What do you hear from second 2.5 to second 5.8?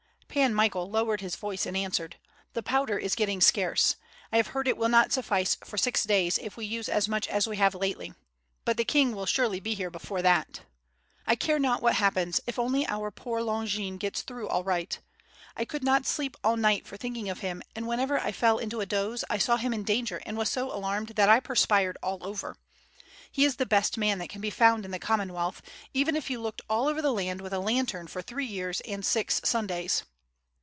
"The powder is getting scarce. I have heard it will not suffice for